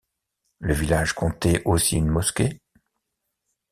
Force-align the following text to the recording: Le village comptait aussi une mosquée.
Le 0.57 0.73
village 0.73 1.13
comptait 1.13 1.61
aussi 1.63 1.95
une 1.95 2.07
mosquée. 2.07 2.59